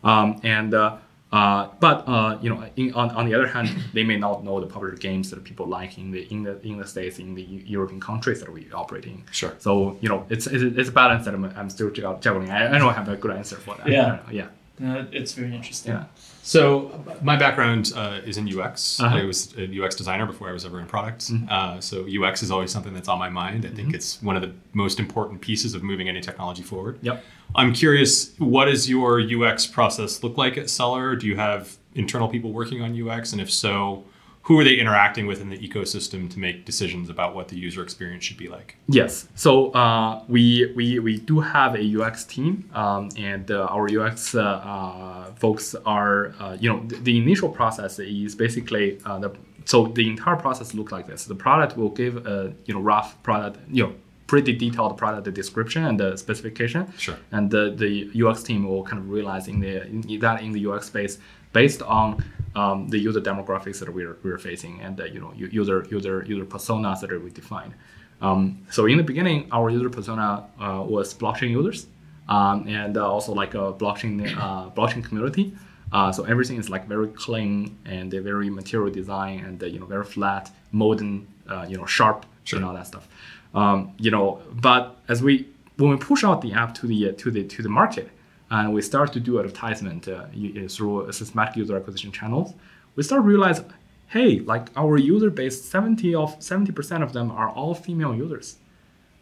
[0.04, 0.98] Um, and uh,
[1.36, 4.62] uh, but uh, you know, in, on, on the other hand, they may not know
[4.62, 7.44] the popular games that people like in the in the in the states in the
[7.44, 9.22] European countries that we operate in.
[9.32, 9.54] Sure.
[9.60, 12.50] So you know, it's it's, it's a balance that I'm, I'm still juggling.
[12.52, 13.88] I, I don't have a good answer for that.
[13.88, 14.20] Yeah.
[14.32, 14.48] yeah,
[14.84, 15.94] Uh, it's very interesting.
[15.94, 16.06] yeah.
[16.44, 19.00] So my background uh, is in UX.
[19.00, 19.18] Uh-huh.
[19.18, 21.32] I was a UX designer before I was ever in product.
[21.50, 23.66] Uh, so UX is always something that's on my mind.
[23.66, 27.00] I think it's one of the most important pieces of moving any technology forward.
[27.02, 27.24] Yep.
[27.56, 31.16] I'm curious, what does your UX process look like at Celer?
[31.16, 33.32] Do you have internal people working on UX?
[33.32, 34.04] And if so,
[34.46, 37.82] who are they interacting with in the ecosystem to make decisions about what the user
[37.82, 38.78] experience should be like?
[38.88, 39.28] Yes.
[39.34, 44.36] So uh, we, we we do have a UX team, um, and uh, our UX
[44.36, 49.32] uh, uh, folks are uh, you know the, the initial process is basically uh, the
[49.66, 51.26] so the entire process looks like this.
[51.26, 53.96] The product will give a you know rough product you know
[54.28, 56.92] pretty detailed product description and the specification.
[56.98, 57.18] Sure.
[57.32, 60.68] And the, the UX team will kind of realize in the in that in the
[60.68, 61.20] UX space
[61.54, 62.24] based on
[62.56, 66.46] um, the user demographics that we're, we're facing and the you know user user user
[66.46, 67.74] personas that we define.
[68.22, 71.88] Um, so in the beginning, our user persona uh, was blockchain users
[72.30, 75.54] um, and uh, also like a blockchain uh, blockchain community.
[75.92, 79.86] Uh, so everything is like very clean and very material design and uh, you know
[79.86, 82.58] very flat, modern, uh, you know sharp Sure.
[82.58, 83.08] and all that stuff.
[83.56, 87.14] Um, you know, but as we when we push out the app to the uh,
[87.18, 88.10] to the to the market
[88.52, 92.54] and we start to do advertisement uh, y- through systematic user acquisition channels,
[92.96, 93.62] we start to realize,
[94.08, 98.58] hey, like our user base, seventy of seventy percent of them are all female users.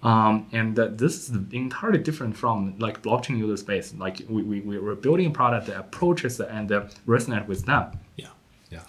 [0.03, 3.93] Um, and that this is entirely different from like blockchain user space.
[3.97, 7.97] Like we, we, we we're building a product that approaches and uh, resonate with them.
[8.17, 8.27] Yeah.
[8.69, 8.81] Yeah.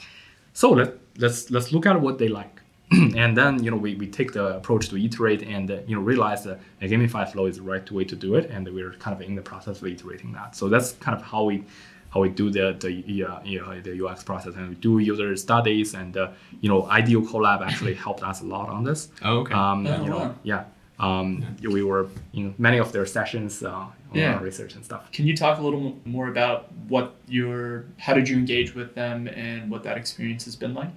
[0.55, 2.54] So let, let's let's look at what they like,
[3.17, 6.03] and then you know we, we take the approach to iterate and uh, you know
[6.03, 9.15] realize that a gamified flow is the right way to do it, and we're kind
[9.17, 10.55] of in the process of iterating that.
[10.55, 11.65] So that's kind of how we
[12.11, 15.35] how we do the the uh, you know, the UX process, and we do user
[15.37, 19.09] studies, and uh, you know IDEO CoLab actually helped us a lot on this.
[19.23, 19.55] Oh, okay.
[19.55, 20.35] Um, Oh, you know, wow.
[20.45, 20.65] yeah.
[21.01, 24.35] Um, we were in many of their sessions uh, on Yeah.
[24.37, 25.11] our research and stuff.
[25.11, 29.27] Can you talk a little more about what your, how did you engage with them
[29.27, 30.91] and what that experience has been like?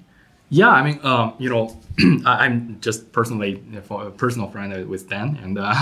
[0.50, 1.78] Yeah, I mean, um, you know,
[2.26, 5.74] I'm just personally for a personal friend with Dan, and uh,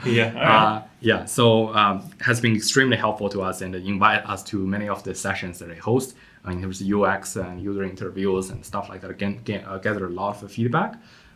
[0.06, 0.76] Yeah, right.
[0.76, 4.88] uh, yeah, so um, has been extremely helpful to us and invite us to many
[4.88, 6.14] of the sessions that I host.
[6.44, 9.10] I mean, there's UX and user interviews and stuff like that.
[9.10, 10.94] Again, get, uh, gather a lot of feedback.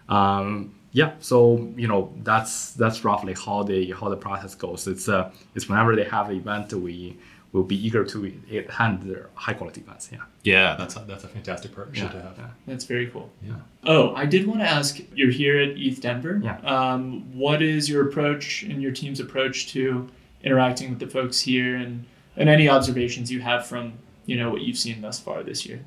[0.09, 4.87] Um, yeah, so you know that's that's roughly how the how the process goes.
[4.87, 7.19] It's uh, it's whenever they have an event, we
[7.53, 8.33] will be eager to
[8.71, 10.11] hand their high quality events.
[10.13, 12.39] Yeah, Yeah, that's a, that's a fantastic partnership yeah, to have.
[12.39, 12.47] yeah.
[12.67, 13.31] That's very cool.
[13.43, 13.55] Yeah.
[13.85, 15.01] Oh, I did want to ask.
[15.15, 16.41] You're here at ETH Denver.
[16.43, 16.59] Yeah.
[16.61, 20.09] Um, what is your approach and your team's approach to
[20.43, 22.05] interacting with the folks here, and
[22.37, 23.95] and any observations you have from
[24.27, 25.81] you know what you've seen thus far this year?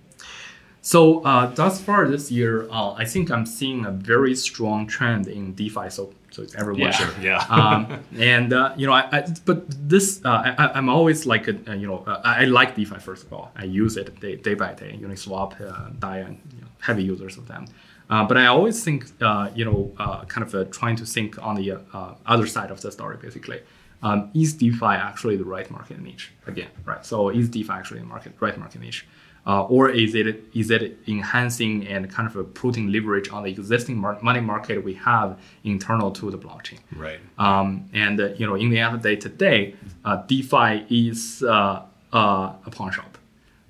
[0.82, 5.28] So uh, thus far this year, uh, I think I'm seeing a very strong trend
[5.28, 5.92] in DeFi.
[5.92, 6.82] So so it's everyone.
[6.82, 6.92] Yeah.
[6.92, 7.14] Sure.
[7.22, 7.46] Yeah.
[7.50, 11.56] um, and uh, you know, I, I but this uh, I, I'm always like a,
[11.70, 13.52] uh, you know uh, I like DeFi first of all.
[13.56, 14.98] I use it day, day by day.
[15.02, 17.66] Uniswap, uh, Dai, and you know, heavy users of them.
[18.10, 21.42] Uh, but I always think uh, you know uh, kind of uh, trying to think
[21.42, 23.62] on the uh, other side of the story basically.
[24.04, 26.70] Um, is DeFi actually the right market niche again?
[26.86, 27.06] Right.
[27.06, 29.06] So is DeFi actually the market right market niche?
[29.48, 33.50] Uh, or is it is it enhancing and kind of uh, putting leverage on the
[33.50, 36.80] existing mar- money market we have internal to the blockchain?
[36.96, 37.20] right.
[37.40, 39.76] Um, and uh, you know, in the end of the day, today,
[40.06, 41.82] uh, DeFi is uh,
[42.14, 43.18] uh, a pawn shop,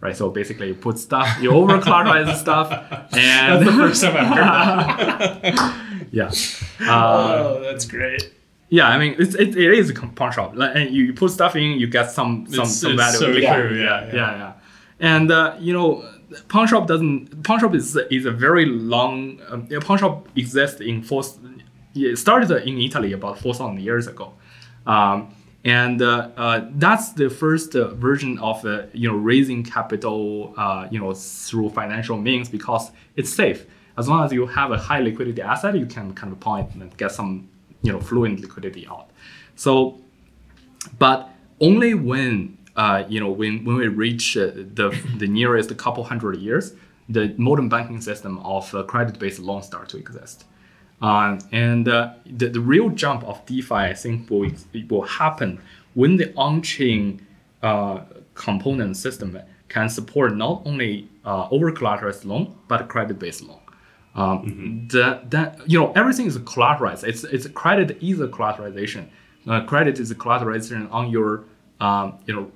[0.02, 0.16] right?
[0.16, 2.70] So basically, you put stuff, you over collateralize stuff,
[3.14, 5.76] and That's the first time I've heard that.
[6.12, 6.32] yeah,
[6.82, 8.34] uh, oh, that's great.
[8.70, 8.88] yeah.
[8.90, 10.52] I mean, it's, it, it is a pawn shop.
[10.56, 13.18] Like, and you, you put stuff in, you get some some It's- some it's value.
[13.20, 14.38] so Yeah, true, yeah, yeah, yeah.
[14.38, 14.54] yeah.
[15.02, 16.08] And uh, you know,
[16.48, 17.44] pawn shop doesn't.
[17.44, 19.42] Pawn shop is is a very long.
[19.50, 21.24] Um, pawn shop exists in four.
[21.96, 24.34] It started in Italy about four thousand years ago,
[24.86, 25.34] um,
[25.66, 30.54] and uh, uh, that's the first uh, version of uh, you know raising capital
[30.92, 33.66] you know through financial means because it's safe.
[33.98, 36.96] As long as you have a high liquidity asset, you can kind of pawn and
[36.98, 37.50] get some
[37.82, 39.10] you know fluent liquidity out.
[39.56, 40.00] So
[41.00, 46.04] but only when uh, you know when, when we reach uh, the the nearest couple
[46.04, 46.74] hundred years,
[47.10, 50.46] the modern banking system of uh, credit-based loans start to exist.
[51.02, 54.52] Um, and uh, the, the real jump of DeFi, I think, will,
[54.88, 55.60] will happen
[55.96, 57.26] when the on-chain
[57.64, 58.02] uh,
[58.36, 63.60] component system can support not only uh, over-collateralized loan, but credit-based loan.
[64.14, 67.06] Um, that, that you know everything is collateralized.
[67.06, 69.08] It's it's credit is a collateralization.
[69.48, 71.46] Uh, credit is a collateralization on your
[71.80, 72.52] um, you know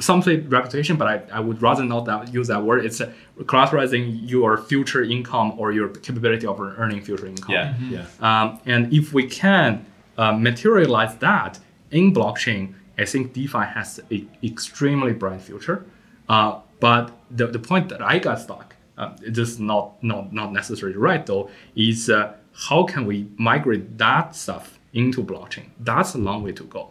[0.00, 2.84] some say reputation, but I, I would rather not that, use that word.
[2.84, 7.52] It's uh, collateralizing your future income or your capability of earning future income.
[7.52, 7.74] Yeah.
[7.78, 8.06] Yeah.
[8.20, 9.84] Um, and if we can
[10.16, 11.58] uh, materialize that
[11.90, 15.84] in blockchain, I think DeFi has an extremely bright future.
[16.28, 20.52] Uh, but the, the point that I got stuck, uh, this is not, not, not
[20.52, 22.34] necessarily right though, is uh,
[22.68, 25.66] how can we migrate that stuff into blockchain?
[25.80, 26.90] That's a long way to go.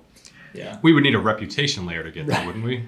[0.54, 0.78] Yeah.
[0.82, 2.88] We would need a reputation layer to get there, wouldn't we?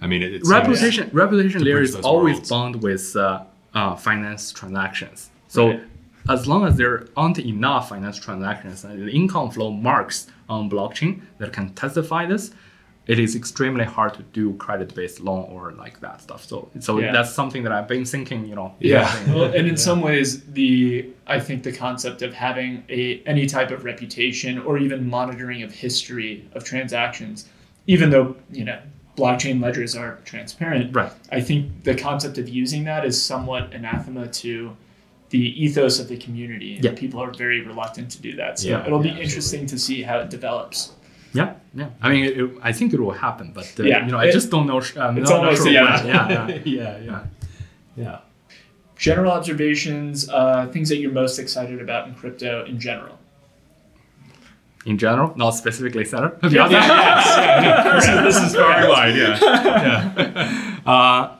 [0.00, 2.50] I mean, it, it's reputation reputation layer is always worlds.
[2.50, 3.44] bound with uh,
[3.74, 5.30] uh, finance transactions.
[5.48, 5.82] So Right.
[6.28, 11.20] as long as there aren't enough finance transactions and the income flow marks on blockchain
[11.38, 12.52] that can testify this,
[13.06, 16.44] it is extremely hard to do credit-based loan or like that stuff.
[16.44, 17.12] So so Yeah.
[17.12, 18.46] that's something that I've been thinking.
[18.46, 18.74] You know.
[18.78, 19.10] Yeah.
[19.34, 23.70] Well, and in some ways, the I think the concept of having a any type
[23.70, 27.48] of reputation or even monitoring of history of transactions,
[27.86, 28.78] even though you know
[29.16, 31.12] blockchain ledgers are transparent, Right.
[31.30, 34.74] I think the concept of using that is somewhat anathema to
[35.28, 36.92] the ethos of the community, and Yeah.
[36.94, 38.58] people are very reluctant to do that.
[38.58, 40.92] So Yeah, it'll be yeah, interesting to see how it develops.
[41.74, 41.90] Yeah, yeah.
[42.02, 44.04] I mean, it, it- I think it will happen, but uh, Yeah.
[44.06, 44.80] you know, I It- just don't know.
[44.80, 45.96] sh- Um, it's not, not almost sure a yeah.
[45.96, 46.06] when.
[46.06, 46.58] yeah, yeah.
[46.80, 47.20] yeah, yeah,
[47.96, 48.18] yeah.
[48.96, 53.18] General observations, uh, things that you're most excited about in crypto in general.
[54.84, 56.32] In general, not specifically Celer.
[56.42, 59.14] Yeah, yes, yeah, this is very wide.
[59.20, 60.80] Yeah.
[60.86, 61.36] Uh,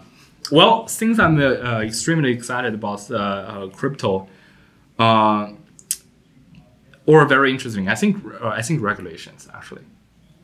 [0.50, 4.28] well, since I'm uh, uh, extremely excited about uh, uh, crypto,
[4.98, 5.48] uh,
[7.06, 9.82] or very interesting, I think uh, I think regulations actually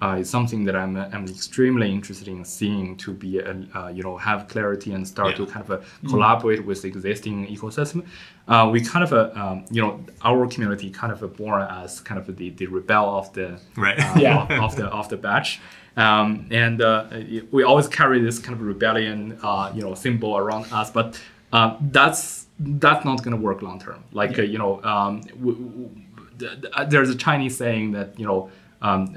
[0.01, 4.03] uh, is something that I'm I'm extremely interested in seeing to be uh, uh, you
[4.03, 8.05] know have clarity and start to kind of uh, collaborate with the existing ecosystem.
[8.47, 12.19] Uh, we kind of uh, um, you know our community kind of born as kind
[12.21, 13.99] of the, the rebel of the Right.
[13.99, 14.43] uh, Yeah.
[14.45, 15.61] of, of the of the batch.
[15.97, 17.07] Um, and uh,
[17.51, 20.93] we always carry this kind of rebellion, uh, you know, symbol around us.
[20.93, 21.21] But
[21.53, 24.05] uh, that's that's not going to work long term.
[24.13, 25.91] Like uh, you know, um, w- w-
[26.39, 28.49] th- th- there's a Chinese saying that you know,
[28.81, 29.17] um,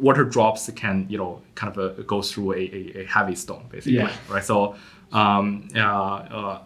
[0.00, 3.64] water drops can you know kind of uh, go through a, a, a heavy stone,
[3.70, 4.10] basically, Yeah.
[4.28, 4.44] right?
[4.44, 4.74] So
[5.12, 6.58] um, uh, uh,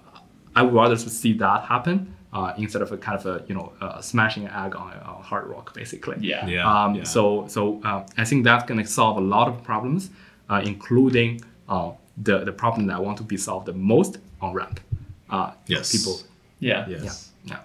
[0.56, 3.72] I would rather see that happen uh, instead of a kind of a you know
[3.80, 6.16] uh, smashing an egg on, on hard rock, basically.
[6.20, 6.46] Yeah.
[6.46, 6.64] Yeah.
[6.84, 7.04] Um, yeah.
[7.04, 10.10] So so uh, I think that's going to solve a lot of problems,
[10.48, 14.52] uh, including uh, the the problem that I want to be solved the most on
[14.54, 14.80] ramp.
[15.28, 15.92] Uh, Yes.
[15.96, 16.20] People.
[16.60, 16.86] Yeah.
[16.88, 17.30] Yes.
[17.44, 17.58] Yeah.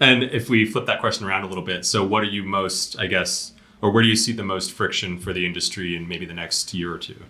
[0.00, 2.98] And if we flip that question around a little bit, so what are you most,
[2.98, 3.52] I guess,
[3.82, 6.72] or where do you see the most friction for the industry in maybe the next
[6.74, 7.22] year or two?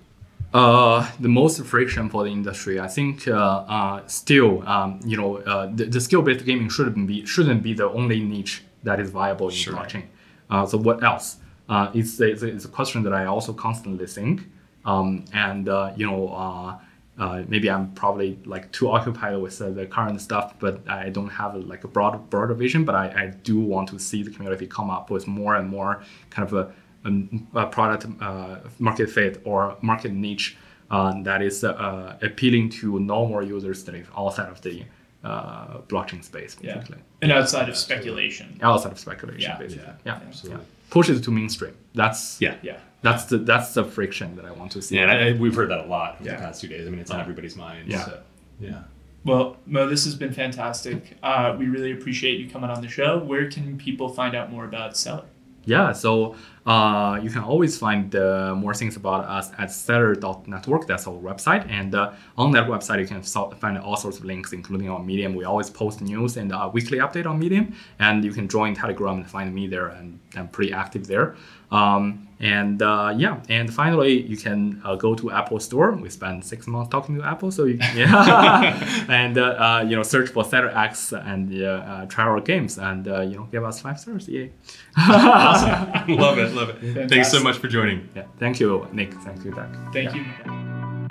[0.55, 5.39] Uh, the most friction for the industry, I think, uh, uh, still, um, you know,
[5.39, 9.49] uh, the, the skill-based gaming shouldn't be shouldn't be the only niche that is viable
[9.49, 9.75] in Sure.
[9.75, 10.05] blockchain.
[10.49, 11.39] Uh, so what else?
[11.69, 14.47] Uh, it's, a, it's, a, it's a question that I also constantly think,
[14.85, 16.79] um, and uh, you know,
[17.19, 21.29] uh, maybe I'm probably like too occupied with uh, the current stuff, but I don't
[21.31, 22.85] have like a broad broader vision.
[22.85, 26.03] But I, I do want to see the community come up with more and more
[26.31, 26.73] kind of a
[27.07, 30.57] um, a product uh, market fit or market niche
[30.91, 34.85] uh, that is uh, appealing to normal users that is outside of the
[35.25, 36.75] uh, blockchain space, Yeah.
[36.75, 36.99] basically.
[37.23, 38.59] And outside of speculation.
[38.63, 39.59] Outside of speculation, Yeah.
[39.59, 39.85] basically.
[39.85, 39.95] Yeah.
[40.05, 40.63] Yeah, Absolutely.
[40.63, 40.67] yeah.
[40.91, 41.75] Push it to mainstream.
[41.95, 42.57] That's Yeah.
[42.63, 42.79] Yeah.
[43.03, 44.97] That's the that's the friction that I want to see.
[44.97, 46.37] Yeah, and I, we've heard that a lot over Yeah.
[46.37, 46.87] the past two days.
[46.87, 47.89] I mean, it's on everybody's mind.
[47.89, 48.05] Yeah.
[48.05, 48.23] So,
[48.61, 48.83] yeah.
[49.25, 51.17] Well, Mo, this has been fantastic.
[51.23, 53.19] Uh, we really appreciate you coming on the show.
[53.19, 55.25] Where can people find out more about Celer?
[55.67, 60.87] Yeah, so uh, you can always find uh, more things about us at celer.network.
[60.87, 61.69] That's our website.
[61.69, 65.35] And uh, on that website, you can find all sorts of links, including on Medium.
[65.35, 67.75] We always post news and uh, weekly update on Medium.
[67.99, 69.89] And you can join Telegram and find me there.
[69.89, 71.35] And I'm pretty active there.
[71.71, 75.93] Um, and uh, yeah, and finally, you can uh, go to Apple Store.
[75.93, 80.03] We spent six months talking to Apple, so you, yeah, and uh, uh, you know
[80.03, 83.81] search for CelerX and uh, uh, try our games, and uh, you know give us
[83.81, 84.29] five stars.
[84.29, 84.53] Yay!
[84.99, 86.09] Awesome.
[86.17, 86.53] love it.
[86.53, 87.09] Love it.
[87.09, 88.07] Thanks so much for joining.
[88.15, 89.15] Yeah, thank you, Nick.
[89.15, 89.75] Thank you, Doug.
[89.95, 90.17] Thank Yeah.
[90.17, 91.07] you.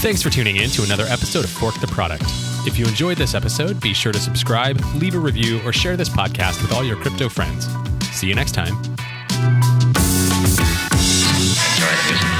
[0.00, 2.24] Thanks for tuning in to another episode of Fork the Product.
[2.66, 6.08] If you enjoyed this episode, be sure to subscribe, leave a review, or share this
[6.08, 7.68] podcast with all your crypto friends.
[8.10, 8.74] See you next time.
[11.82, 12.31] Sorry, just